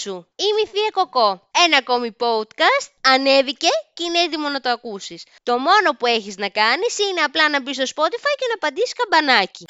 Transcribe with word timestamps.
σου! 0.00 0.14
Είμαι 0.44 0.60
η 0.64 0.68
Θεία 0.72 0.90
Κοκό. 0.92 1.30
Ένα 1.64 1.76
ακόμη 1.76 2.16
podcast 2.24 2.86
ανέβηκε 3.00 3.68
και 3.94 4.04
είναι 4.04 4.18
έτοιμο 4.18 4.48
να 4.48 4.60
το 4.60 4.70
ακούσεις. 4.70 5.24
Το 5.42 5.58
μόνο 5.58 5.88
που 5.98 6.06
έχεις 6.06 6.36
να 6.36 6.48
κάνεις 6.48 6.98
είναι 6.98 7.20
απλά 7.20 7.48
να 7.48 7.60
μπεις 7.60 7.76
στο 7.76 7.84
Spotify 7.94 8.32
και 8.40 8.48
να 8.52 8.58
πατήσεις 8.58 8.92
καμπανάκι. 8.92 9.64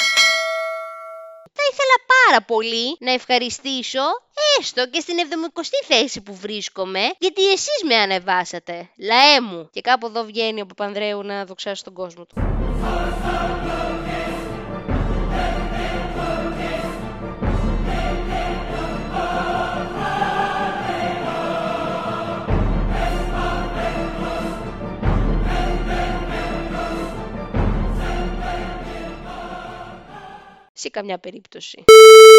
Θα 1.56 1.64
ήθελα 1.72 1.96
πάρα 2.14 2.44
πολύ 2.44 2.96
να 3.00 3.12
ευχαριστήσω 3.12 4.02
έστω 4.58 4.88
και 4.88 5.00
στην 5.00 5.16
70η 5.18 5.84
θέση 5.86 6.20
που 6.20 6.34
βρίσκομαι, 6.34 7.00
γιατί 7.18 7.50
εσείς 7.50 7.80
με 7.84 7.94
ανεβάσατε. 7.94 8.90
Λαέ 8.98 9.40
μου. 9.40 9.68
Και 9.72 9.80
κάπου 9.80 10.06
εδώ 10.06 10.24
βγαίνει 10.24 10.60
ο 10.60 10.66
Παπανδρέου 10.66 11.22
να 11.22 11.44
δοξάσει 11.44 11.84
τον 11.84 11.92
κόσμο 11.92 12.24
του. 12.24 12.34
Σε 30.78 30.88
καμιά 30.88 31.18
περίπτωση. 31.18 31.84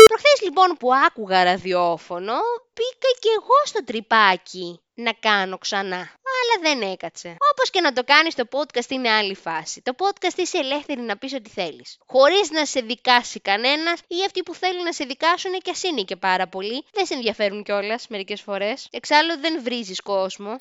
Προχθές 0.08 0.42
λοιπόν 0.44 0.68
που 0.80 0.90
άκουγα 1.08 1.44
ραδιόφωνο, 1.44 2.34
πήγα 2.74 3.12
και 3.20 3.30
εγώ 3.36 3.58
στο 3.66 3.84
τρυπάκι 3.84 4.80
να 4.94 5.14
κάνω 5.14 5.58
ξανά. 5.58 6.12
Αλλά 6.42 6.56
δεν 6.62 6.92
έκατσε. 6.92 7.36
Όπως 7.52 7.70
και 7.70 7.82
να 7.82 7.94
το 7.94 8.04
κάνεις, 8.04 8.36
το 8.36 8.44
podcast 8.52 8.90
είναι 8.90 9.10
άλλη 9.10 9.36
φάση. 9.36 9.82
Το 9.82 9.94
podcast 9.98 10.38
είσαι 10.38 10.58
ελεύθερη 10.58 11.02
να 11.02 11.18
πεις 11.18 11.34
ό,τι 11.34 11.50
θέλεις. 11.50 11.98
Χωρίς 12.06 12.52
να 12.52 12.66
σε 12.66 12.82
δικάσει 12.82 13.40
κανένας 13.40 14.00
ή 14.08 14.16
αυτοί 14.26 14.44
που 14.44 14.54
θέλουν 14.54 14.84
να 14.84 14.94
σε 14.94 15.06
δικάσουν 15.06 15.52
και 15.52 15.72
ας 15.72 15.84
είναι 15.84 16.02
και 16.02 16.16
πάρα 16.16 16.48
πολύ. 16.48 16.86
Δεν 16.94 17.06
σε 17.06 17.14
ενδιαφέρουν 17.14 17.64
κιόλας 17.64 18.08
μερικές 18.08 18.42
φορές. 18.42 18.88
Εξάλλου 18.92 19.40
δεν 19.40 19.64
βρίζεις 19.64 20.02
κόσμο. 20.02 20.56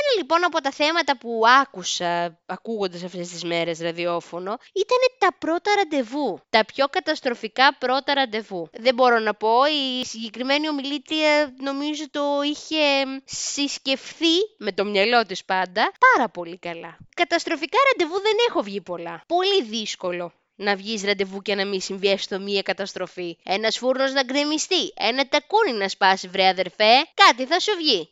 Ένα 0.00 0.18
λοιπόν 0.18 0.44
από 0.44 0.60
τα 0.60 0.70
θέματα 0.70 1.18
που 1.18 1.42
άκουσα 1.60 2.38
ακούγοντας 2.46 3.02
αυτές 3.02 3.28
τις 3.28 3.44
μέρες 3.44 3.80
ραδιόφωνο 3.80 4.56
ήταν 4.72 4.98
τα 5.18 5.28
πρώτα 5.38 5.70
ραντεβού. 5.76 6.40
Τα 6.50 6.64
πιο 6.64 6.86
καταστροφικά 6.88 7.74
πρώτα 7.78 8.14
ραντεβού. 8.14 8.68
Δεν 8.72 8.94
μπορώ 8.94 9.18
να 9.18 9.34
πω, 9.34 9.64
η 10.00 10.04
συγκεκριμένη 10.04 10.68
ομιλήτρια 10.68 11.54
νομίζω 11.60 12.10
το 12.10 12.40
είχε 12.44 12.84
συσκεφθεί 13.24 14.36
με 14.58 14.72
το 14.72 14.84
μυαλό 14.84 15.26
της 15.26 15.44
πάντα 15.44 15.92
πάρα 16.16 16.28
πολύ 16.28 16.58
καλά. 16.58 16.96
Καταστροφικά 17.16 17.78
ραντεβού 17.92 18.20
δεν 18.20 18.36
έχω 18.48 18.62
βγει 18.62 18.80
πολλά. 18.80 19.22
Πολύ 19.26 19.62
δύσκολο 19.62 20.32
να 20.56 20.76
βγεις 20.76 21.04
ραντεβού 21.04 21.42
και 21.42 21.54
να 21.54 21.66
μην 21.66 21.80
συμβεί 21.80 22.08
έστω 22.08 22.40
μία 22.40 22.62
καταστροφή. 22.62 23.36
Ένας 23.44 23.78
φούρνος 23.78 24.12
να 24.12 24.22
γκρεμιστεί, 24.22 24.92
ένα 24.94 25.28
τακούνι 25.28 25.72
να 25.72 25.88
σπάσει, 25.88 26.28
βρε 26.28 26.48
αδερφέ, 26.48 26.92
κάτι 27.14 27.46
θα 27.46 27.60
σου 27.60 27.72
βγει. 27.76 28.08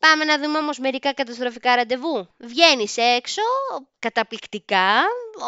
Πάμε 0.00 0.24
να 0.24 0.38
δούμε 0.38 0.58
όμως 0.58 0.78
μερικά 0.78 1.12
καταστροφικά 1.14 1.74
ραντεβού. 1.76 2.28
Βγαίνεις 2.38 2.96
έξω, 2.96 3.42
καταπληκτικά, 3.98 5.02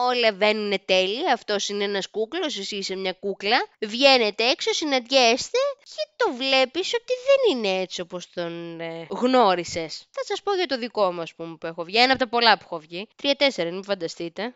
όλα 0.08 0.32
βαίνουν 0.32 0.78
τέλεια, 0.84 1.32
αυτός 1.32 1.68
είναι 1.68 1.84
ένας 1.84 2.10
κούκλος, 2.10 2.58
εσύ 2.58 2.76
είσαι 2.76 2.96
μια 2.96 3.12
κούκλα. 3.12 3.66
Βγαίνετε 3.80 4.44
έξω, 4.44 4.72
συναντιέστε 4.72 5.58
και 5.84 6.08
το 6.16 6.32
βλέπεις 6.32 6.94
ότι 6.94 7.12
δεν 7.26 7.56
είναι 7.56 7.80
έτσι 7.80 8.00
όπως 8.00 8.30
τον 8.30 8.80
ε, 8.80 9.06
γνώρισες. 9.10 10.06
Θα 10.10 10.24
σας 10.24 10.42
πω 10.42 10.54
για 10.54 10.66
το 10.66 10.78
δικό 10.78 11.12
μου 11.12 11.20
ας 11.20 11.34
πούμε 11.34 11.56
που 11.56 11.66
έχω 11.66 11.84
βγει, 11.84 11.98
ένα 11.98 12.12
από 12.12 12.18
τα 12.18 12.28
πολλά 12.28 12.58
που 12.58 12.62
έχω 12.64 12.78
βγει. 12.78 13.08
Τρία-τέσσερα, 13.16 13.70
μην 13.70 13.84
φανταστείτε 13.84 14.54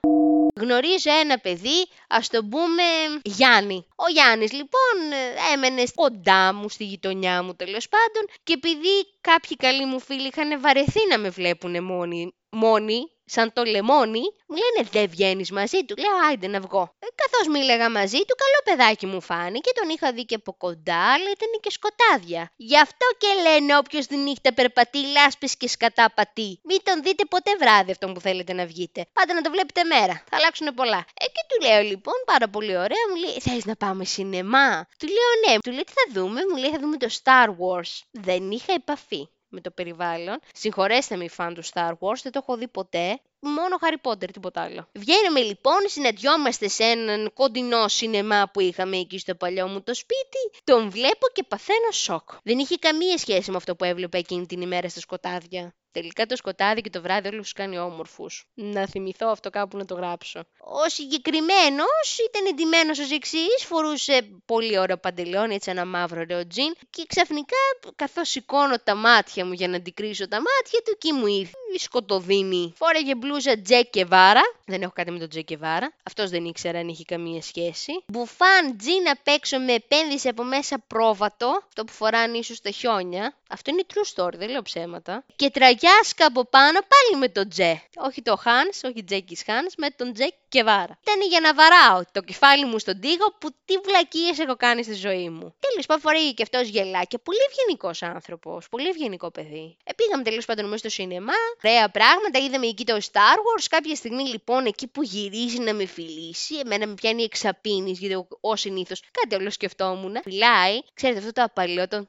γνωρίζω 0.60 1.10
ένα 1.20 1.38
παιδί, 1.38 1.86
ας 2.08 2.28
το 2.28 2.44
πούμε 2.44 2.82
Γιάννη. 3.22 3.86
Ο 3.94 4.10
Γιάννης 4.10 4.52
λοιπόν 4.52 5.12
έμενε 5.52 5.82
κοντά 5.94 6.54
μου, 6.54 6.68
στη 6.68 6.84
γειτονιά 6.84 7.42
μου 7.42 7.54
τέλος 7.54 7.88
πάντων 7.88 8.28
και 8.42 8.52
επειδή 8.52 8.88
κάποιοι 9.20 9.56
καλοί 9.56 9.84
μου 9.84 10.00
φίλοι 10.00 10.26
είχαν 10.26 10.60
βαρεθεί 10.60 11.00
να 11.10 11.18
με 11.18 11.28
βλέπουν 11.28 11.84
μόνοι, 11.84 12.34
μόνοι 12.50 13.10
σαν 13.26 13.52
το 13.52 13.64
λεμόνι, 13.64 14.24
μου 14.46 14.56
λένε 14.62 14.88
δεν 14.92 15.08
βγαίνεις 15.10 15.50
μαζί 15.50 15.84
του. 15.84 15.94
Λέω 15.98 16.16
άιντε 16.28 16.46
να 16.46 16.60
βγω. 16.60 16.94
Ε, 16.98 17.06
Καθώς 17.22 17.48
μίλαγα 17.48 17.90
μαζί 17.90 18.18
του, 18.18 18.34
καλό 18.44 18.60
παιδάκι 18.64 19.06
μου 19.06 19.20
φάνηκε, 19.20 19.70
τον 19.74 19.88
είχα 19.88 20.12
δει 20.12 20.24
και 20.24 20.34
από 20.34 20.52
κοντά, 20.52 21.12
αλλά 21.12 21.30
ήταν 21.36 21.50
και 21.60 21.70
σκοτάδια. 21.70 22.52
Γι' 22.56 22.78
αυτό 22.78 23.06
και 23.18 23.26
λένε 23.42 23.76
όποιος 23.76 24.06
τη 24.06 24.16
νύχτα 24.16 24.54
περπατεί, 24.54 25.06
λάσπης 25.06 25.56
και 25.56 25.68
σκατά 25.68 26.12
πατεί. 26.14 26.60
Μην 26.64 26.78
τον 26.82 27.02
δείτε 27.02 27.24
ποτέ 27.24 27.50
βράδυ 27.58 27.90
αυτόν 27.90 28.14
που 28.14 28.20
θέλετε 28.20 28.52
να 28.52 28.66
βγείτε. 28.66 29.06
Πάντα 29.12 29.34
να 29.34 29.40
το 29.42 29.50
βλέπετε 29.50 29.84
μέρα. 29.84 30.22
Θα 30.30 30.36
αλλάξουν 30.36 30.74
πολλά. 30.74 31.04
Ε, 31.20 31.24
και 31.24 31.42
του 31.48 31.66
λέω 31.66 31.82
λοιπόν, 31.82 32.14
πάρα 32.24 32.48
πολύ 32.48 32.76
ωραία, 32.76 33.04
μου 33.10 33.16
λέει, 33.16 33.40
θες 33.40 33.64
να 33.64 33.76
πάμε 33.76 34.04
σινεμά; 34.04 34.86
Του 34.98 35.06
λέω 35.06 35.52
ναι, 35.52 35.58
του 35.60 35.70
λέει 35.70 35.84
τι 35.84 35.92
θα 35.92 36.20
δούμε, 36.20 36.40
μου 36.50 36.56
λέει 36.56 36.70
θα 36.70 36.78
δούμε 36.78 36.96
το 36.96 37.08
Star 37.22 37.48
Wars. 37.48 37.90
Δεν 38.10 38.50
είχα 38.50 38.72
επαφή 38.72 39.28
με 39.48 39.60
το 39.60 39.70
περιβάλλον. 39.70 40.38
Συγχωρέστε 40.54 41.16
με 41.16 41.24
οι 41.24 41.28
φαν 41.28 41.54
του 41.54 41.64
Star 41.64 41.90
Wars, 41.90 42.20
δεν 42.22 42.32
το 42.32 42.40
έχω 42.42 42.56
δει 42.56 42.68
ποτέ. 42.68 43.20
Μόνο 43.38 43.76
Harry 43.80 44.10
Potter, 44.10 44.30
τίποτα 44.32 44.62
άλλο. 44.62 44.88
Βγαίνουμε 44.92 45.40
λοιπόν, 45.40 45.78
συναντιόμαστε 45.86 46.68
σε 46.68 46.84
έναν 46.84 47.32
κοντινό 47.34 47.88
σινεμά 47.88 48.50
που 48.52 48.60
είχαμε 48.60 48.96
εκεί 48.96 49.18
στο 49.18 49.34
παλιό 49.34 49.68
μου 49.68 49.82
το 49.82 49.94
σπίτι. 49.94 50.62
Τον 50.64 50.90
βλέπω 50.90 51.26
και 51.32 51.42
παθαίνω 51.48 51.90
σοκ. 51.90 52.30
Δεν 52.42 52.58
είχε 52.58 52.76
καμία 52.76 53.18
σχέση 53.18 53.50
με 53.50 53.56
αυτό 53.56 53.76
που 53.76 53.84
έβλεπα 53.84 54.18
εκείνη 54.18 54.46
την 54.46 54.60
ημέρα 54.60 54.88
στα 54.88 55.00
σκοτάδια. 55.00 55.74
Τελικά 55.92 56.26
το 56.26 56.36
σκοτάδι 56.36 56.80
και 56.80 56.90
το 56.90 57.02
βράδυ 57.02 57.28
όλους 57.28 57.42
τους 57.42 57.52
κάνει 57.52 57.78
όμορφους. 57.78 58.44
Να 58.54 58.86
θυμηθώ 58.86 59.28
αυτό 59.28 59.50
κάπου 59.50 59.76
να 59.76 59.84
το 59.84 59.94
γράψω. 59.94 60.38
Ο 60.58 60.88
συγκεκριμένος 60.88 62.18
ήταν 62.28 62.46
εντυμένος 62.46 62.98
ως 62.98 63.10
εξής, 63.10 63.64
φορούσε 63.64 64.28
πολύ 64.44 64.78
ωραίο 64.78 64.96
παντελόνι, 64.96 65.54
έτσι 65.54 65.70
ένα 65.70 65.86
μαύρο 65.86 66.20
ωραίο 66.20 66.46
τζιν 66.46 66.72
και 66.90 67.04
ξαφνικά 67.06 67.56
καθώς 67.96 68.28
σηκώνω 68.28 68.78
τα 68.84 68.94
μάτια 68.94 69.44
μου 69.44 69.52
για 69.52 69.68
να 69.68 69.76
αντικρίσω 69.76 70.28
τα 70.28 70.36
μάτια 70.36 70.80
του 70.84 70.96
και 70.98 71.12
μου 71.12 71.26
ήρθε 71.26 71.52
η 71.74 71.78
σκοτοδίνη. 71.78 72.72
Φόρεγε 72.76 73.14
μπλούζα 73.26 73.60
Τσε 73.60 73.90
Γκεβάρα. 73.90 74.42
Δεν 74.66 74.82
έχω 74.82 74.92
κάτι 74.94 75.10
με 75.10 75.18
τον 75.18 75.28
Τσε 75.28 75.44
Γκεβάρα. 75.44 75.92
Αυτός 76.02 76.30
δεν 76.30 76.44
ήξερα 76.44 76.78
αν 76.78 76.88
είχε 76.88 77.04
καμία 77.04 77.42
σχέση. 77.42 77.92
Μπουφάν 78.06 78.76
τζιν 78.76 79.08
απ' 79.08 79.26
έξω 79.28 79.58
με 79.58 79.72
επένδυση 79.72 80.28
από 80.28 80.44
μέσα 80.44 80.78
πρόβατο. 80.86 81.60
Αυτό 81.66 81.84
που 81.84 81.92
φοράνε 81.92 82.38
ίσως 82.38 82.60
τα 82.60 82.70
χιόνια. 82.70 83.34
Αυτό 83.48 83.70
είναι 83.70 83.84
true 83.94 84.14
story, 84.14 84.34
δεν 84.36 84.48
λέω 84.48 84.62
ψέματα. 84.62 85.24
Και 85.36 85.50
τραγιάσκα 85.50 86.26
από 86.26 86.44
πάνω 86.44 86.78
πάλι 86.78 87.20
με 87.20 87.28
τον 87.28 87.48
Τσε. 87.48 87.82
Όχι 87.96 88.22
το 88.22 88.36
Τσαν, 88.36 88.82
όχι 88.82 89.04
Τζάκι 89.04 89.36
Τσαν, 89.44 89.74
με 89.76 89.90
τον 89.90 90.12
Τσε 90.12 90.32
Γκεβάρα. 90.48 90.98
Ήταν 91.02 91.28
για 91.28 91.40
να 91.40 91.54
βαράω 91.54 92.02
το 92.12 92.20
κεφάλι 92.20 92.64
μου 92.64 92.78
στον 92.78 93.00
τοίχο 93.00 93.34
που 93.38 93.48
τι 93.64 93.74
βλακίες 93.84 94.38
έχω 94.38 94.56
κάνει 94.56 94.82
στη 94.82 94.94
ζωή 94.94 95.28
μου. 95.28 95.54
Τέλος 95.60 95.86
πάντων, 95.86 96.02
φορεί 96.02 96.34
και 96.34 96.42
αυτός 96.42 96.68
γυαλάκια. 96.68 97.18
Πολύ 97.18 97.38
ευγενικός 97.50 98.02
άνθρωπος. 98.02 98.68
Πολύ 98.68 98.88
ευγενικό 98.88 99.30
παιδί. 99.30 99.76
Ε, 99.84 99.92
πήγαμε 99.92 100.22
τέλος 100.22 100.44
πάντων 100.44 100.64
μέσα 100.64 100.78
στο 100.78 100.88
σινεμά. 100.88 101.32
Ωραία 101.64 101.88
πράγματα. 101.90 102.38
Είδαμε 102.38 102.66
εκεί 102.66 102.84
το 102.84 102.96
Star 103.12 103.36
Wars. 103.36 103.64
Κάποια 103.70 103.94
στιγμή 103.94 104.22
λοιπόν 104.22 104.66
εκεί 104.66 104.86
που 104.86 105.02
γυρίζει 105.02 105.58
να 105.58 105.74
με 105.74 105.86
φιλήσει, 105.86 106.54
εμένα 106.56 106.86
με 106.86 106.94
πιάνει 106.94 107.22
εξαπίνης 107.22 107.98
γιατί 107.98 108.26
ως 108.40 108.60
συνήθως 108.60 109.02
κάτι 109.10 109.34
όλο 109.34 109.50
σκεφτόμουν. 109.50 110.16
Φιλάει, 110.22 110.80
ξέρετε 110.94 111.18
αυτό 111.18 111.32
το 111.32 111.42
απαλό, 111.42 111.88
το 111.88 112.06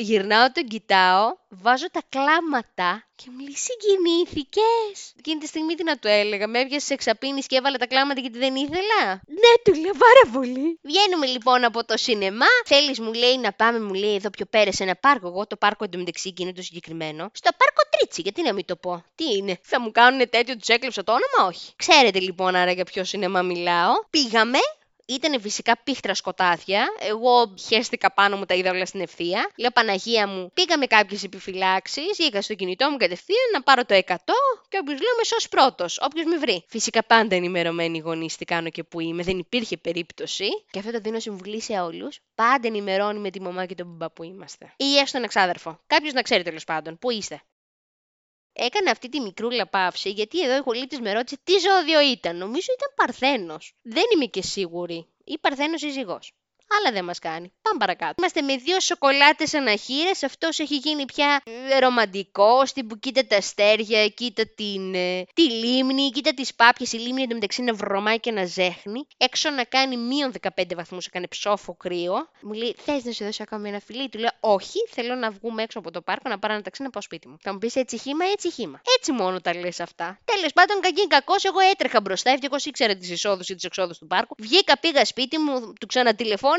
γυρνάω, 0.00 0.52
τον 0.52 0.64
κοιτάω, 0.64 1.36
βάζω 1.48 1.90
τα 1.90 2.02
κλάματα 2.08 3.04
και 3.14 3.26
μου 3.30 3.38
λέει 3.38 3.56
συγκινήθηκες. 3.56 5.12
Εκείνη 5.18 5.40
τη 5.40 5.46
στιγμή 5.46 5.74
τι 5.74 5.84
να 5.84 5.96
του 5.98 6.08
έλεγα, 6.08 6.46
με 6.46 6.60
έβγασε 6.60 6.94
εξαπίνη 6.94 7.40
και 7.40 7.56
έβαλα 7.56 7.76
τα 7.76 7.86
κλάματα 7.86 8.20
γιατί 8.20 8.38
δεν 8.38 8.54
ήθελα. 8.54 9.20
Ναι, 9.26 9.52
του 9.64 9.80
λέω 9.80 9.92
πάρα 9.92 10.38
πολύ. 10.38 10.78
Βγαίνουμε 10.82 11.26
λοιπόν 11.26 11.64
από 11.64 11.84
το 11.84 11.96
σινεμά. 11.96 12.46
Θέλεις, 12.64 13.00
μου 13.00 13.12
λέει, 13.12 13.38
να 13.38 13.52
πάμε, 13.52 13.80
μου 13.80 13.94
λέει 13.94 14.14
εδώ 14.14 14.30
πιο 14.30 14.46
πέρα 14.46 14.72
σε 14.72 14.82
ένα 14.82 14.94
πάρκο. 14.96 15.26
Εγώ 15.26 15.46
το 15.46 15.56
πάρκο 15.56 15.84
εντωμεταξύ 15.84 16.32
και 16.32 16.42
είναι 16.42 16.52
το 16.52 16.62
συγκεκριμένο. 16.62 17.30
Στο 17.32 17.50
πάρκο 17.56 17.82
Τρίτσι, 17.90 18.20
γιατί 18.20 18.42
να 18.42 18.52
μην 18.52 18.64
το 18.64 18.76
πω. 18.76 19.04
Τι 19.14 19.24
είναι, 19.36 19.58
θα 19.62 19.80
μου 19.80 19.90
κάνουν 19.90 20.30
τέτοιο, 20.30 20.56
τους 20.56 20.68
έκλεψα 20.68 21.04
το 21.04 21.12
όνομα, 21.12 21.50
όχι. 21.50 21.72
Ξέρετε 21.76 22.20
λοιπόν 22.20 22.54
άρα 22.56 22.72
για 22.72 22.84
ποιο 22.84 23.04
σινεμά 23.04 23.42
μιλάω. 23.42 23.92
Πήγαμε, 24.10 24.58
ήταν 25.08 25.40
φυσικά 25.40 25.78
πίχτρα 25.84 26.14
σκοτάδια. 26.14 26.86
Εγώ 26.98 27.54
χαίστηκα 27.66 28.12
πάνω 28.12 28.36
μου, 28.36 28.44
τα 28.44 28.54
είδα 28.54 28.70
όλα 28.70 28.86
στην 28.86 29.00
ευθεία. 29.00 29.50
Λέω 29.56 29.70
Παναγία 29.70 30.26
μου, 30.26 30.50
πήγα 30.54 30.78
με 30.78 30.86
κάποιες 30.86 31.22
επιφυλάξεις, 31.22 32.16
βγήκα 32.16 32.42
στο 32.42 32.54
κινητό 32.54 32.90
μου 32.90 32.96
κατευθείαν 32.96 33.50
να 33.52 33.62
πάρω 33.62 33.84
το 33.84 33.94
100 33.94 34.16
και 34.68 34.78
όποιος 34.80 35.00
λέω 35.00 35.14
με 35.16 35.24
σώσει 35.24 35.48
πρώτος, 35.48 35.98
όποιος 36.02 36.24
με 36.26 36.36
βρει. 36.36 36.64
Φυσικά 36.68 37.04
πάντα 37.04 37.34
ενημερωμένοι 37.34 37.98
γονείς 37.98 38.36
τι 38.36 38.44
κάνω 38.44 38.68
και 38.70 38.82
που 38.84 39.00
είμαι, 39.00 39.22
δεν 39.22 39.38
υπήρχε 39.38 39.76
περίπτωση. 39.76 40.48
Και 40.70 40.78
αυτό 40.78 40.90
το 40.90 41.00
δίνω 41.00 41.20
συμβουλή 41.20 41.60
σε 41.60 41.72
όλους. 41.72 42.20
Πάντα 42.34 42.66
ενημερώνει 42.68 43.18
με 43.18 43.30
τη 43.30 43.40
μαμά 43.40 43.66
και 43.66 43.74
τον 43.74 43.86
μπαμπά 43.86 44.10
που 44.10 44.22
είμαστε. 44.22 44.72
Ή 44.76 44.96
έστω 44.96 45.16
τον 45.16 45.24
εξάδερφο. 45.24 45.80
Κάποιος 45.86 46.12
να 46.12 46.22
ξέρει 46.22 46.42
τέλος 46.42 46.64
πάντων. 46.64 46.98
Πού 46.98 47.10
είστε 47.10 47.42
έκανε 48.58 48.90
αυτή 48.90 49.08
τη 49.08 49.20
μικρούλα 49.20 49.66
παύση, 49.66 50.10
γιατί 50.10 50.40
εδώ 50.40 50.56
η 50.56 50.60
χολίτη 50.60 51.00
με 51.00 51.12
ρώτησε 51.12 51.38
τι 51.44 51.52
ζώδιο 51.52 52.00
ήταν. 52.00 52.36
Νομίζω 52.36 52.66
ήταν 52.76 52.92
Παρθένος. 52.94 53.74
Δεν 53.82 54.04
είμαι 54.14 54.24
και 54.24 54.42
σίγουρη. 54.42 55.06
Ή 55.24 55.38
Παρθένος 55.38 55.82
ή 55.82 55.88
ζυγός. 55.90 56.32
Αλλά 56.76 56.92
δεν 56.92 57.04
μας 57.04 57.18
κάνει. 57.18 57.52
Πάμε 57.62 57.78
παρακάτω. 57.78 58.14
Είμαστε 58.18 58.42
με 58.42 58.56
δύο 58.56 58.80
σοκολάτες 58.80 59.54
αναχείρες. 59.54 60.22
Αυτός 60.22 60.58
έχει 60.58 60.76
γίνει 60.76 61.04
πια 61.04 61.42
ε, 61.70 61.78
ρομαντικό. 61.78 62.66
Στην 62.66 62.86
που 62.86 62.98
κοίτα 62.98 63.26
τα 63.26 63.36
αστέρια, 63.36 64.08
κοίτα 64.08 64.42
την, 64.54 64.94
ε, 64.94 65.24
τη 65.34 65.42
λίμνη, 65.50 66.10
κοίτα 66.10 66.34
τις 66.34 66.54
πάπιες. 66.54 66.92
Η 66.92 66.96
λίμνη 66.96 67.22
εντωμεταξύ 67.22 67.62
να 67.62 67.74
βρωμάει 67.74 68.20
και 68.20 68.32
να 68.32 68.44
ζέχνει. 68.44 69.06
Έξω 69.16 69.50
να 69.50 69.64
κάνει 69.64 69.96
μείον 69.96 70.32
15 70.56 70.74
βαθμούς, 70.74 71.06
έκανε 71.06 71.26
ψόφο 71.26 71.74
κρύο. 71.74 72.28
Μου 72.42 72.52
λέει, 72.52 72.74
θες 72.78 73.04
να 73.04 73.12
σου 73.12 73.24
δώσω 73.24 73.42
ακόμη 73.42 73.68
ένα 73.68 73.80
φιλί; 73.80 74.08
Του 74.08 74.18
λέω, 74.18 74.30
Όχι, 74.40 74.78
θέλω 74.90 75.14
να 75.14 75.30
βγούμε 75.30 75.62
έξω 75.62 75.78
από 75.78 75.90
το 75.90 76.02
πάρκο, 76.02 76.28
να 76.28 76.38
πάρω 76.38 76.54
ένα 76.54 76.62
ταξί 76.62 76.82
να 76.82 76.90
πάω 76.90 77.02
σπίτι 77.02 77.28
μου. 77.28 77.36
Θα 77.40 77.52
μου 77.52 77.58
πεις 77.58 77.76
έτσι 77.76 77.98
χήμα, 77.98 78.24
έτσι 78.24 78.50
χήμα. 78.50 78.80
Έτσι 78.98 79.12
μόνο 79.12 79.40
τα 79.40 79.54
λες 79.54 79.80
αυτά. 79.80 80.18
Τέλος 80.24 80.52
πάντων, 80.52 80.80
κακή 80.80 81.06
κακός, 81.06 81.44
εγώ 81.44 81.58
έτρεχα 81.60 82.00
μπροστά, 82.00 82.30
ευτυχώ 82.30 82.56
ήξερα 82.64 82.96
τις 82.96 83.10
εισόδους 83.10 83.48
ή 83.48 83.54
τις 83.54 83.64
εξόδους 83.64 83.98
του 83.98 84.06
πάρκου. 84.06 84.34
Βγήκα, 84.38 84.78
πήγα 84.78 85.04
σπίτι 85.04 85.38
μου, 85.38 85.72
του 85.80 85.86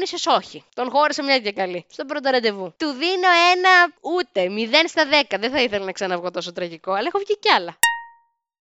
ξανατηλεφώνησε, 0.03 0.29
όχι. 0.29 0.65
Τον 0.73 0.89
χώρισα 0.89 1.23
μια 1.23 1.39
και 1.39 1.51
καλή. 1.51 1.85
Στο 1.89 2.05
πρώτο 2.05 2.29
ραντεβού. 2.29 2.73
Του 2.77 2.87
δίνω 2.87 3.29
ένα 3.53 3.93
ούτε, 4.01 4.47
0 4.49 4.87
στα 4.87 5.05
10. 5.29 5.39
Δεν 5.39 5.51
θα 5.51 5.61
ήθελα 5.61 5.85
να 5.85 5.91
ξαναβγώ 5.91 6.31
τόσο 6.31 6.51
τραγικό, 6.51 6.91
αλλά 6.91 7.07
έχω 7.07 7.19
βγει 7.19 7.39
κι 7.39 7.49
άλλα. 7.49 7.77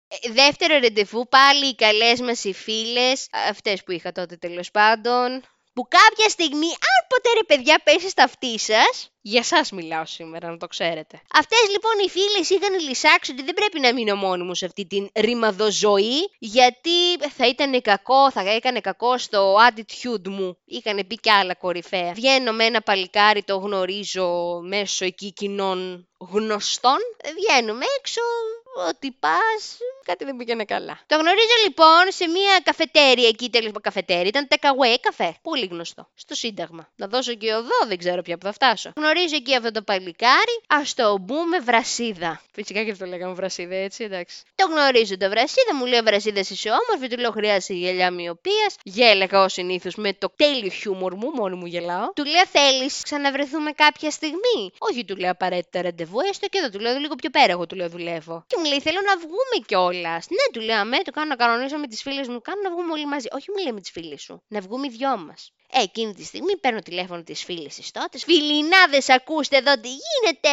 Ε, 0.07 0.31
δεύτερο 0.31 0.79
ρεντεβού, 0.79 1.27
πάλι 1.27 1.67
οι 1.67 1.75
καλές 1.75 2.21
μας 2.21 2.43
οι 2.43 2.53
φίλες, 2.53 3.27
αυτές 3.49 3.83
που 3.83 3.91
είχα 3.91 4.11
τότε 4.11 4.35
τέλος 4.35 4.71
πάντων 4.71 5.43
που 5.77 5.87
κάποια 5.89 6.29
στιγμή, 6.29 6.67
αν 6.67 6.99
ποτέ 7.07 7.29
ρε 7.33 7.43
παιδιά 7.47 7.81
πέσει 7.83 8.09
στα 8.09 8.23
αυτή 8.23 8.59
σας, 8.59 9.11
για 9.21 9.39
εσά 9.39 9.75
μιλάω 9.75 10.05
σήμερα, 10.05 10.49
να 10.49 10.57
το 10.57 10.67
ξέρετε. 10.67 11.21
Αυτές 11.33 11.59
λοιπόν 11.71 11.91
οι 12.05 12.09
φίλες 12.09 12.49
είχαν 12.49 12.79
λυσάξει 12.79 13.31
ότι 13.31 13.43
δεν 13.43 13.53
πρέπει 13.53 13.79
να 13.79 13.93
μείνω 13.93 14.15
μόνη 14.15 14.43
μου 14.43 14.55
σε 14.55 14.65
αυτή 14.65 14.85
την 14.85 15.09
ρημαδοζωή, 15.15 16.29
γιατί 16.39 17.17
θα 17.35 17.47
ήταν 17.47 17.81
κακό, 17.81 18.31
θα 18.31 18.41
έκανε 18.51 18.79
κακό 18.79 19.17
στο 19.17 19.55
attitude 19.69 20.27
μου. 20.27 20.57
Είχαν 20.65 21.07
πει 21.07 21.15
κι 21.19 21.29
άλλα 21.29 21.55
κορυφαία. 21.55 22.13
Βγαίνω 22.13 22.51
με 22.51 22.63
ένα 22.63 22.81
παλικάρι, 22.81 23.43
το 23.43 23.57
γνωρίζω 23.57 24.59
μέσω 24.63 25.05
εκεί 25.05 25.33
κοινών 25.33 26.07
γνωστών. 26.17 26.97
Βγαίνουμε 27.35 27.85
έξω, 27.99 28.21
ότι 28.89 29.11
πας, 29.19 29.77
κάτι 30.05 30.25
δεν 30.25 30.35
πήγαινε 30.35 30.63
καλά. 30.65 30.99
Το 31.07 31.15
γνωρίζω 31.15 31.55
λοιπόν 31.63 32.03
σε 32.07 32.27
μια 32.27 32.59
καφετέρια 32.63 33.27
εκεί, 33.27 33.49
τέλος 33.49 33.71
καφετέρια. 33.81 34.27
Ήταν 34.27 34.47
takeaway 34.49 34.95
καφέ. 35.01 35.35
Πολύ 35.41 35.65
γνωστό. 35.65 36.09
Στο 36.15 36.35
Σύνταγμα. 36.35 36.89
Να 36.95 37.07
δώσω 37.07 37.33
και 37.33 37.53
οδό, 37.53 37.79
δεν 37.87 37.97
ξέρω 37.97 38.21
πια 38.21 38.37
που 38.37 38.45
θα 38.45 38.51
φτάσω. 38.51 38.91
Γνωρίζω 38.95 39.35
εκεί 39.35 39.55
αυτό 39.55 39.71
το 39.71 39.81
παλικάρι. 39.81 40.55
Α 40.67 40.81
το 40.95 41.17
μπούμε 41.17 41.59
βρασίδα. 41.59 42.41
Φυσικά 42.51 42.83
και 42.83 42.91
αυτό 42.91 43.05
λέγαμε 43.05 43.33
βρασίδα, 43.33 43.75
έτσι, 43.75 44.03
εντάξει. 44.03 44.43
Το 44.55 44.65
γνωρίζω 44.67 45.17
το 45.17 45.29
βρασίδα, 45.29 45.75
μου 45.75 45.85
λέει 45.85 46.01
βρασίδας 46.01 46.49
είσαι 46.49 46.69
όμορφη, 46.69 47.15
του 47.15 47.21
λέω 47.21 47.31
χρειάζεται 47.31 47.73
γελιά 47.73 48.11
μοιοπίας. 48.11 48.75
Γέλεγα 48.83 49.43
ως 49.43 49.53
συνήθως 49.53 49.95
με 49.95 50.13
το 50.13 50.31
τέλειο 50.35 50.69
χιούμορ 50.69 51.15
μου, 51.15 51.29
μόνο 51.29 51.55
μου 51.55 51.65
γελάω. 51.65 52.13
Του 52.13 52.25
λέω 52.25 52.45
θέλεις 52.51 53.01
ξαναβρεθούμε 53.01 53.71
κάποια 53.71 54.11
στιγμή; 54.11 54.71
Όχι, 54.77 55.05
του 55.05 55.15
λέω 55.15 55.31
απαραίτητα 55.31 55.81
ραντεβού, 55.81 56.19
έστω 56.29 56.47
και 56.47 56.57
εδώ 56.57 56.69
του 56.69 56.79
λέω 56.79 56.97
λίγο 56.97 57.15
πιο 57.15 57.29
πέρα, 57.29 57.51
εγώ 57.51 57.65
του 57.65 57.75
λέω 57.75 57.89
δουλεύω. 57.89 58.43
Και 58.47 58.55
μου 58.59 58.65
λέει 58.67 58.81
θέλω 58.81 59.01
να 59.01 59.17
βγούμε 59.17 59.55
κιόλας. 59.65 60.27
Ναι, 60.29 60.51
του 60.53 60.59
λέω 60.59 60.77
αμέ, 60.77 60.97
το 60.97 61.11
κάνω 61.11 61.27
να 61.27 61.35
κανονίσω 61.35 61.77
με 61.77 61.87
τις 61.87 62.01
φίλες 62.01 62.27
μου, 62.27 62.41
κάνω 62.41 62.61
να 62.61 62.71
βγούμε 62.71 62.91
όλοι 62.91 63.05
μαζί. 63.05 63.27
Όχι, 63.31 63.51
μου 63.51 63.63
λέει 63.63 63.73
με 63.73 63.81
τις 63.81 63.91
φίλες 63.91 64.21
σου. 64.21 64.43
Να 64.47 64.59
βγούμε 64.59 64.87
οι 64.87 64.89
δυο 64.89 65.17
μας. 65.17 65.51
Ε, 65.71 65.81
εκείνη 65.81 66.13
τη 66.13 66.23
στιγμή 66.23 66.57
παίρνω 66.57 66.79
τηλέφωνο 66.79 67.23
της 67.23 67.43
φίλης 67.43 67.75
της 67.75 67.91
τότε. 67.91 68.17
Φιλινάδε, 68.17 69.01
ακούστε 69.07 69.57
εδώ 69.57 69.79
τι 69.79 69.87
γίνεται. 69.87 70.49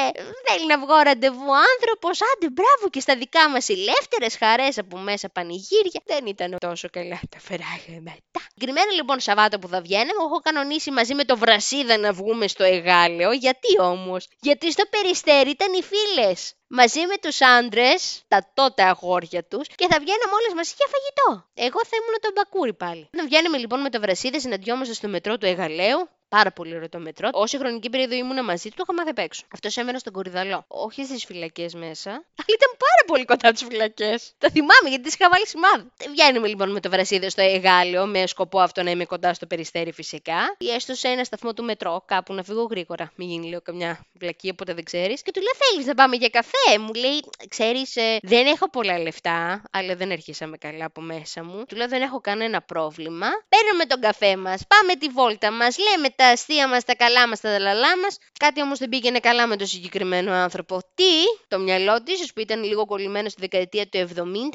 Θέλει 0.46 0.66
να 0.66 0.78
βγω 0.78 0.96
ραντεβού 0.96 1.54
άνθρωπος. 1.72 2.18
Άντε, 2.34 2.50
μπράβο 2.50 2.88
και 2.90 3.00
στα 3.00 3.16
δικά 3.16 3.50
μας 3.50 3.68
ελεύθερε 3.68 4.26
χαρές 4.38 4.78
από 4.78 4.98
μέσα 4.98 5.28
πανηγύρια. 5.28 6.02
Δεν 6.04 6.26
ήταν 6.26 6.56
τόσο 6.58 6.88
καλά 6.90 7.20
τα 7.28 7.38
φεράγια 7.38 8.00
μετά. 8.00 8.40
Συγκεκριμένο 8.54 8.90
λοιπόν 8.94 9.20
Σαββάτο 9.20 9.58
που 9.58 9.68
θα 9.68 9.80
βγαίναμε, 9.80 10.22
έχω 10.26 10.40
κανονίσει 10.40 10.90
μαζί 10.90 11.14
με 11.14 11.24
το 11.24 11.36
Βρασίδα 11.36 11.98
να 11.98 12.12
βγούμε 12.12 12.48
στο 12.48 12.64
Εγάλεο. 12.64 13.32
Γιατί 13.32 13.80
όμως, 13.80 14.28
Γιατί 14.40 14.72
στο 14.72 14.84
περιστέρι 14.90 15.50
ήταν 15.50 15.72
οι 15.72 15.82
φίλες 15.82 16.54
μαζί 16.66 17.00
με 17.06 17.16
τους 17.22 17.40
άντρες, 17.40 18.22
τα 18.28 18.50
τότε 18.54 18.82
αγόρια 18.82 19.44
τους 19.44 19.66
και 19.68 19.86
θα 19.90 19.98
βγαίναμε 20.00 20.34
όλες 20.38 20.52
μαζί 20.54 20.72
για 20.76 20.88
φαγητό. 20.94 21.48
Εγώ 21.54 21.80
θα 21.88 21.96
ήμουν 22.00 22.16
τον 22.20 22.32
Μπακούρι 22.34 22.74
πάλι. 22.74 23.08
Να 23.12 23.24
βγαίνουμε 23.24 23.56
λοιπόν 23.58 23.80
με 23.80 23.90
το 23.90 24.00
Βρασίδα, 24.00 24.40
συναντιόμαστε 24.40 24.94
στο 25.04 25.12
μετρό 25.12 25.38
του 25.38 25.46
Εγαλαίου, 25.46 26.08
πάρα 26.36 26.50
πολύ 26.52 26.74
ωραίο 26.76 26.88
το 26.88 26.98
μετρό. 26.98 27.28
Όση 27.32 27.58
χρονική 27.58 27.90
περίοδο 27.90 28.14
ήμουν 28.14 28.44
μαζί 28.44 28.68
του, 28.68 28.74
το 28.76 28.82
είχα 28.82 28.94
μάθει 28.94 29.10
απ' 29.10 29.18
έξω. 29.18 29.42
Αυτός 29.54 29.76
έμενε 29.76 29.98
στον 29.98 30.12
κορυδαλό. 30.12 30.64
Όχι 30.68 31.04
στις 31.04 31.24
φυλακές 31.24 31.74
μέσα, 31.74 32.10
αλλά 32.10 32.52
ήταν 32.58 32.70
πάρα 32.84 33.02
πολύ 33.06 33.24
κοντά 33.24 33.52
τις 33.52 33.64
φυλακές. 33.64 34.32
Τα 34.38 34.48
θυμάμαι 34.50 34.88
γιατί 34.88 35.02
τις 35.02 35.14
είχα 35.14 35.28
βάλει 35.28 35.46
σημάδι. 35.46 35.84
Βγαίνουμε 36.10 36.48
λοιπόν 36.48 36.72
με 36.72 36.80
το 36.80 36.90
βρασίδε 36.90 37.28
στο 37.28 37.42
Εγάλεο 37.42 38.06
με 38.06 38.26
σκοπό 38.26 38.60
αυτό 38.60 38.82
να 38.82 38.90
είμαι 38.90 39.04
κοντά 39.04 39.34
στο 39.34 39.46
περιστέρι 39.46 39.92
φυσικά. 39.92 40.56
Ή 40.58 40.70
έστω 40.70 40.94
σε 40.94 41.08
ένα 41.08 41.24
σταθμό 41.24 41.52
του 41.54 41.64
μετρό, 41.64 42.04
κάπου 42.06 42.34
να 42.34 42.42
φύγω 42.42 42.62
γρήγορα. 42.70 43.12
Μην 43.16 43.28
γίνει 43.28 43.46
λίγο 43.46 43.60
καμιά 43.60 44.06
βλακή, 44.12 44.50
οπότε 44.50 44.74
δεν 44.74 44.84
ξέρεις. 44.84 45.22
Και 45.22 45.30
του 45.30 45.40
λέω 45.40 45.52
θέλεις 45.56 45.86
να 45.86 45.94
πάμε 45.94 46.16
για 46.16 46.28
καφέ; 46.28 46.78
Μου 46.80 46.94
λέει, 46.94 47.24
ξέρεις, 47.48 47.96
ε, 47.96 48.18
δεν 48.22 48.46
έχω 48.46 48.70
πολλά 48.70 48.98
λεφτά, 48.98 49.62
αλλά 49.70 49.94
δεν 49.96 50.12
αρχίσαμε 50.12 50.56
καλά 50.56 50.84
από 50.84 51.00
μέσα 51.00 51.44
μου. 51.44 51.64
Του 51.68 51.76
λέω 51.76 51.88
δεν 51.88 52.02
έχω 52.02 52.20
κανένα 52.20 52.62
πρόβλημα. 52.62 53.26
Παίρνουμε 53.48 53.84
τον 53.84 54.00
καφέ 54.00 54.36
μας, 54.36 54.62
πάμε 54.66 54.94
τη 54.94 55.08
βόλτα 55.08 55.50
μας, 55.50 55.76
λέμε 55.78 56.08
τα 56.16 56.23
αστεία 56.24 56.68
μας, 56.68 56.84
τα 56.84 56.94
καλά 56.94 57.28
μας, 57.28 57.40
τα 57.40 57.58
λαλά 57.58 57.98
μας. 57.98 58.18
Κάτι 58.38 58.62
όμως 58.62 58.78
δεν 58.78 58.88
πήγαινε 58.88 59.18
καλά 59.18 59.46
με 59.46 59.56
τον 59.56 59.66
συγκεκριμένο 59.66 60.32
άνθρωπο. 60.32 60.80
Τι, 60.94 61.04
το 61.48 61.58
μυαλό 61.58 62.02
της, 62.02 62.32
που 62.32 62.40
ήταν 62.40 62.62
λίγο 62.62 62.86
κολλημένο 62.86 63.28
στη 63.28 63.40
δεκαετία 63.40 63.88
του 63.88 63.98
70, 63.98 64.02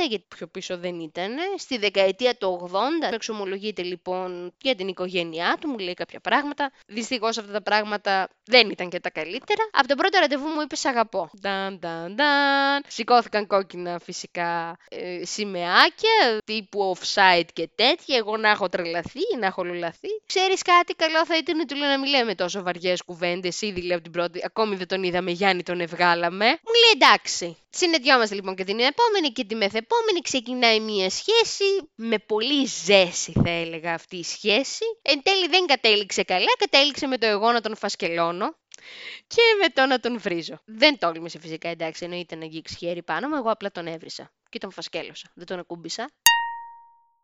γιατί 0.10 0.26
πιο 0.36 0.48
πίσω 0.48 0.78
δεν 0.78 1.00
ήταν, 1.00 1.36
στη 1.58 1.78
δεκαετία 1.78 2.36
του 2.36 2.70
80. 2.74 2.78
Εξομολογείται 3.14 3.82
λοιπόν 3.82 4.54
για 4.62 4.76
την 4.76 4.88
οικογένειά 4.88 5.58
του, 5.60 5.68
μου 5.68 5.78
λέει 5.78 5.94
κάποια 5.94 6.20
πράγματα. 6.20 6.72
Δυστυχώς 6.88 7.38
αυτά 7.38 7.52
τα 7.52 7.62
πράγματα 7.62 8.30
δεν 8.46 8.70
ήταν 8.70 8.90
και 8.90 9.00
τα 9.00 9.10
καλύτερα. 9.10 9.70
Από 9.72 9.88
το 9.88 9.96
πρώτο 9.96 10.20
ραντεβού 10.20 10.48
μου 10.48 10.62
είπε 10.62 10.76
αγαπώ. 10.84 11.30
Νταν, 11.40 11.80
νταν, 11.80 12.14
νταν. 12.14 12.84
Σηκώθηκαν 12.88 13.48
κόκκινα 13.48 14.00
φυσικά 14.00 14.78
ε, 14.90 15.26
σημαίακια, 15.26 16.38
τύπου 16.46 16.96
offside 16.98 17.48
και 17.54 17.70
τέτοια. 17.76 18.18
Εγώ 18.18 18.38
να 18.38 18.50
έχω 18.50 18.70
τρελαθεί, 18.70 19.38
να 19.40 19.46
έχω 19.46 19.64
λουλαθεί. 19.64 20.08
Ξέρεις 20.26 20.62
κάτι, 20.62 20.94
καλό 20.94 21.26
θα 21.26 21.38
ήταν 21.38 21.49
του 21.58 21.76
λέω 21.76 21.88
να 21.88 22.00
μην 22.00 22.10
λέμε 22.10 22.36
τόσο 22.36 22.64
βαριές 22.64 23.02
κουβέντες. 23.02 23.62
Ήδη 23.62 23.82
λέω 23.82 24.02
την 24.02 24.12
πρώτη, 24.12 24.42
ακόμη 24.44 24.76
δεν 24.76 24.88
τον 24.88 25.04
είδαμε, 25.04 25.32
Γιάννη 25.32 25.64
τον 25.64 25.80
ευγάλαμε. 25.80 26.46
Μου 26.46 26.74
λέει 26.82 26.92
εντάξει. 26.94 27.58
Συνεδριόμαστε 27.70 28.36
λοιπόν 28.36 28.56
και 28.56 28.64
την 28.64 28.80
επόμενη 28.80 29.32
και 29.34 29.44
τη 29.44 29.56
μεθεπόμενη 29.56 30.20
ξεκινάει 30.22 30.80
μια 30.80 31.10
σχέση 31.10 31.64
με 31.96 32.18
πολύ 32.18 32.66
ζέση 32.66 33.32
θα 33.44 33.50
έλεγα 33.50 33.94
αυτή 33.94 34.18
η 34.18 34.24
σχέση. 34.24 34.86
Εν 35.02 35.22
τέλει 35.24 35.48
δεν 35.48 35.66
κατέληξε 35.66 36.24
καλά, 36.24 36.52
κατέληξε 36.58 37.08
με 37.08 37.18
το 37.18 37.26
εγώ 37.26 37.52
να 37.52 37.62
τον 37.62 37.76
φασκελώνω 37.76 38.56
και 39.28 39.42
με 39.62 39.68
το 39.70 39.86
να 39.86 40.00
τον 40.00 40.20
βρίζω. 40.20 40.62
Δεν 40.66 40.98
τόλμησε 40.98 41.40
φυσικά 41.40 41.70
εντάξει, 41.70 42.04
εννοείται 42.04 42.36
να 42.36 42.44
αγγίξει 42.44 42.76
χέρι 42.76 43.04
πάνω 43.04 43.28
μου, 43.28 43.36
εγώ 43.36 43.52
απλά 43.52 43.72
τον 43.72 43.88
έβρισα 43.88 44.32
και 44.50 44.58
τον 44.58 44.72
φασκέλωσα. 44.72 45.32
Δεν 45.34 45.46
τον 45.46 45.60
ακούμπησα. 45.60 46.10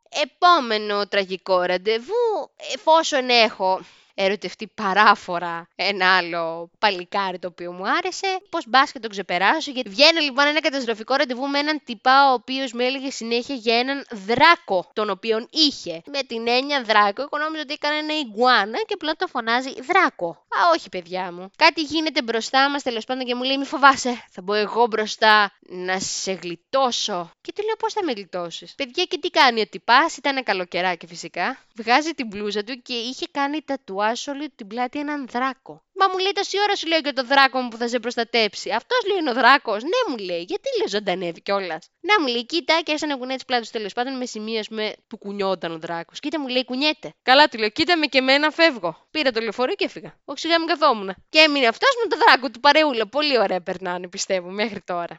Επόμενο 0.09 1.07
τραγικό 1.07 1.61
ραντεβού, 1.61 2.51
εφόσον 2.73 3.29
έχω 3.29 3.81
ερωτευτεί 4.15 4.67
παράφορα 4.67 5.67
ένα 5.75 6.17
άλλο 6.17 6.69
παλικάρι 6.79 7.39
το 7.39 7.47
οποίο 7.47 7.71
μου 7.71 7.89
άρεσε. 7.89 8.27
Πώς 8.49 8.65
μπας 8.67 8.91
και 8.91 8.99
το 8.99 9.07
ξεπεράσω. 9.07 9.71
Γιατί 9.71 9.89
βγαίνει 9.89 10.21
λοιπόν 10.21 10.47
ένα 10.47 10.59
καταστροφικό 10.61 11.15
ραντεβού 11.15 11.47
με 11.47 11.59
έναν 11.59 11.81
τυπά 11.83 12.29
ο 12.29 12.33
οποίος 12.33 12.71
με 12.73 12.85
έλεγε 12.85 13.11
συνέχεια 13.11 13.55
για 13.55 13.77
έναν 13.77 14.05
δράκο 14.11 14.89
τον 14.93 15.09
οποίον 15.09 15.47
είχε. 15.51 16.01
Με 16.11 16.21
την 16.27 16.47
έννοια 16.47 16.81
δράκο, 16.83 17.21
εγώ 17.21 17.43
νόμιζα 17.43 17.61
ότι 17.61 17.73
έκανε 17.73 17.97
ένα 17.97 18.17
ιγκουάνα 18.19 18.77
και 18.77 18.93
απλά 18.93 19.13
το 19.15 19.27
φωνάζει 19.27 19.81
δράκο. 19.81 20.29
Α, 20.29 20.69
όχι, 20.75 20.89
παιδιά 20.89 21.31
μου. 21.31 21.51
Κάτι 21.55 21.81
γίνεται 21.81 22.21
μπροστά 22.21 22.69
μας 22.69 22.83
τέλος 22.83 23.05
πάντων 23.05 23.25
και 23.25 23.35
μου 23.35 23.43
λέει: 23.43 23.57
Μη 23.57 23.65
φοβάσαι, 23.65 24.23
θα 24.31 24.41
μπω 24.41 24.53
εγώ 24.53 24.87
μπροστά 24.87 25.51
να 25.59 25.99
σε 25.99 26.31
γλιτώσω. 26.31 27.31
Και 27.41 27.51
του 27.55 27.63
λέω: 27.65 27.75
Πώς 27.75 27.93
θα 27.93 28.03
με 28.03 28.11
γλιτώσεις; 28.11 28.75
Παιδιά, 28.75 29.03
και 29.03 29.17
τι 29.17 29.29
κάνει 29.29 29.61
ο 29.61 29.67
τυπάς, 29.67 30.17
ήταν 30.17 30.43
καλοκαιράκι 30.43 31.07
φυσικά. 31.07 31.57
Βγάζει 31.75 32.11
την 32.11 32.27
μπλούζα 32.27 32.63
του 32.63 32.81
και 32.81 32.93
είχε 32.93 33.25
κάνει 33.31 33.61
τατουά 33.61 34.04
τατουάζ 34.05 34.27
όλη 34.27 34.49
την 34.55 34.67
πλάτη 34.67 34.99
έναν 34.99 35.27
δράκο. 35.27 35.83
Μα 35.99 36.05
μου 36.11 36.17
λέει 36.17 36.31
τόση 36.31 36.61
ώρα 36.61 36.75
σου 36.75 36.87
λέω 36.87 36.99
για 36.99 37.13
το 37.13 37.23
δράκο 37.23 37.59
μου 37.59 37.67
που 37.67 37.77
θα 37.77 37.87
σε 37.87 37.99
προστατέψει. 37.99 38.69
Αυτός 38.71 38.99
λέει 39.07 39.17
είναι 39.19 39.29
ο 39.29 39.33
δράκος. 39.33 39.83
Ναι, 39.83 39.99
μου 40.09 40.17
λέει, 40.17 40.41
γιατί 40.41 40.69
λέει 40.77 40.87
ζωντανεύει 40.87 41.41
κιόλας. 41.41 41.89
Να 42.01 42.21
μου 42.21 42.27
λέει, 42.27 42.45
κοίτα 42.45 42.81
και 42.83 42.91
έσανε 42.91 43.15
κουνέ 43.15 43.35
τη 43.35 43.45
πλάτη 43.45 43.69
τέλος 43.69 43.93
πάντων 43.93 44.17
με 44.17 44.25
σημεία 44.25 44.63
με 44.69 44.93
που 45.07 45.17
κουνιόταν 45.17 45.71
ο 45.71 45.77
δράκος. 45.77 46.19
Κοίτα 46.19 46.39
μου 46.39 46.47
λέει, 46.47 46.65
κουνιέται. 46.65 47.13
Καλά 47.21 47.47
του 47.47 47.57
λέω, 47.57 47.69
κοίτα 47.69 47.97
με 47.97 48.05
και 48.05 48.17
εμένα 48.17 48.51
φεύγω. 48.51 49.07
Πήρα 49.11 49.31
το 49.31 49.39
λεωφορείο 49.39 49.75
και 49.75 49.85
έφυγα. 49.85 50.17
Όχι 50.25 50.39
σιγά 50.39 50.59
μην 50.59 50.67
καθόμουν. 50.67 51.15
Και 51.29 51.39
έμεινε 51.39 51.67
αυτός 51.67 51.89
με 52.03 52.09
το 52.09 52.17
δράκο 52.25 52.49
του 52.49 52.59
παρεούλα. 52.59 53.07
Πολύ 53.07 53.39
ωραία 53.39 53.61
περνάνε 53.61 54.07
πιστεύω 54.07 54.49
μέχρι 54.49 54.81
τώρα. 54.81 55.17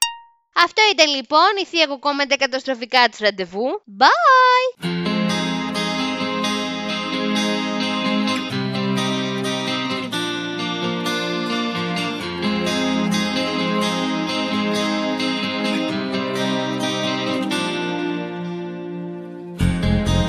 Αυτό 0.65 0.83
ήταν 0.93 1.15
λοιπόν 1.15 1.51
η 1.63 1.65
θεία 1.65 1.87
κοκόμεντα 1.87 2.37
καταστροφικά 2.37 3.09
της 3.09 3.19
ραντεβού. 3.19 3.83
Bye! 3.99 5.16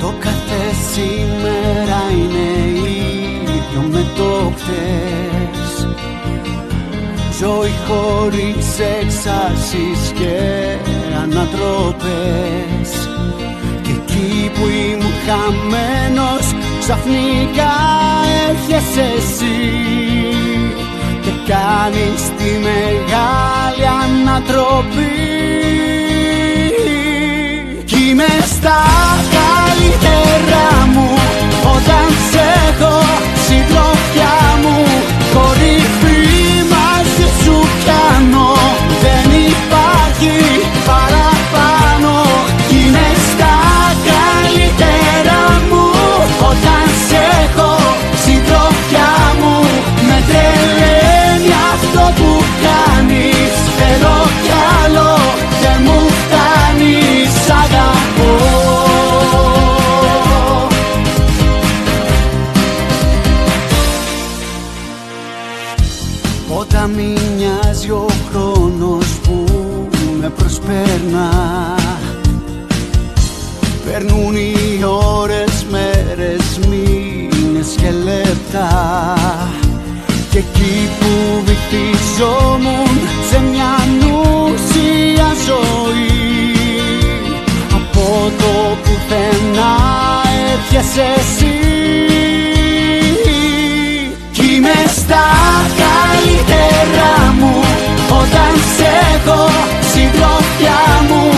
Το 0.00 0.14
κάθε 0.20 0.74
σήμερα 0.92 2.00
είναι 2.12 2.78
ίδιο 3.48 3.82
με 3.90 4.06
το 4.16 4.52
χθες. 4.56 5.88
Ζωή 7.40 7.74
χωρίς 7.88 8.66
και 10.14 10.36
ανατροπές. 11.22 12.90
Και 13.82 13.90
εκεί 13.90 14.50
που 14.54 14.66
ήμουν 14.66 15.12
χαμένος 15.26 16.46
ξαφνικά 16.80 17.74
έρχεσαι 18.48 19.06
εσύ. 19.16 19.58
Και 21.22 21.52
κάνεις 21.52 22.22
τη 22.36 22.50
μεγάλη 22.68 23.86
ανατροπή. 24.02 25.16
Κι 27.84 28.08
είμαι 28.08 28.26
στα 28.46 28.87
εκεί 80.68 80.88
που 81.00 81.42
βυθιζόμουν 81.44 82.98
σε 83.30 83.40
μια 83.40 83.74
νουσία 84.00 85.28
ζωή. 85.46 86.06
Από 87.74 88.32
το 88.38 88.76
πουθενά 88.82 89.76
έρχεσαι 90.52 91.06
εσύ. 91.16 91.58
Κι 94.32 94.54
είμαι 94.54 94.78
στα 94.96 95.26
καλύτερα 95.82 97.34
μου. 97.38 97.64
Όταν 98.20 98.52
σε 98.76 98.88
έχω 99.14 99.50
συντροφιά 99.92 100.82
μου 101.08 101.37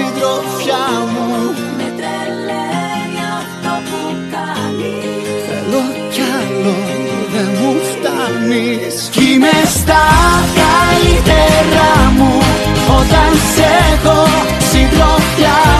συντροφιά 0.00 0.84
μου. 1.12 1.28
Με 1.78 1.88
τρελαίνει 1.98 3.20
αυτό 3.40 3.72
που 3.88 4.00
κάνεις. 4.34 5.04
Θέλω 5.46 5.82
κι 6.14 6.22
άλλο 6.38 6.76
δεν 7.32 7.48
μου 7.60 7.72
φτάνεις. 7.90 9.08
Κι 9.12 9.24
είμαι 9.32 9.56
στα 9.78 10.04
καλύτερα 10.60 11.90
μου. 12.16 12.32
Όταν 12.98 13.30
σε 13.54 13.68
έχω 13.92 14.18
συντροφιά 14.70 15.58
μου 15.78 15.79